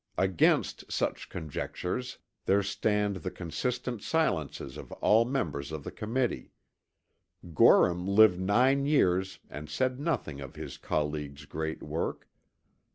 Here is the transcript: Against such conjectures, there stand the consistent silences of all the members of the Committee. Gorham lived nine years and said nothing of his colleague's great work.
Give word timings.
Against 0.17 0.91
such 0.91 1.29
conjectures, 1.29 2.17
there 2.47 2.63
stand 2.63 3.17
the 3.17 3.29
consistent 3.29 4.01
silences 4.01 4.75
of 4.75 4.91
all 4.93 5.25
the 5.25 5.29
members 5.31 5.71
of 5.71 5.83
the 5.83 5.91
Committee. 5.91 6.51
Gorham 7.53 8.07
lived 8.07 8.39
nine 8.39 8.87
years 8.87 9.37
and 9.47 9.69
said 9.69 9.99
nothing 9.99 10.41
of 10.41 10.55
his 10.55 10.79
colleague's 10.79 11.45
great 11.45 11.83
work. 11.83 12.27